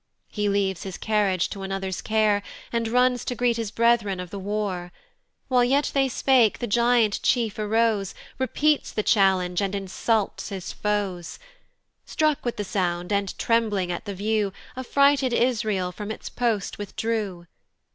He 0.31 0.49
leaves 0.49 0.81
his 0.81 0.97
carriage 0.97 1.47
to 1.51 1.61
another's 1.61 2.01
care, 2.01 2.41
And 2.73 2.87
runs 2.87 3.23
to 3.25 3.35
greet 3.35 3.55
his 3.57 3.69
brethren 3.69 4.19
of 4.19 4.31
the 4.31 4.39
war. 4.39 4.91
While 5.47 5.63
yet 5.63 5.91
they 5.93 6.09
spake 6.09 6.57
the 6.57 6.65
giant 6.65 7.19
chief 7.21 7.59
arose, 7.59 8.15
Repeats 8.39 8.91
the 8.91 9.03
challenge, 9.03 9.61
and 9.61 9.75
insults 9.75 10.49
his 10.49 10.73
foes: 10.73 11.37
Struck 12.03 12.43
with 12.43 12.57
the 12.57 12.63
sound, 12.63 13.13
and 13.13 13.37
trembling 13.37 13.91
at 13.91 14.05
the 14.05 14.15
view, 14.15 14.51
Affrighted 14.75 15.33
Israel 15.33 15.91
from 15.91 16.09
its 16.09 16.29
post 16.29 16.79
withdrew. 16.79 17.45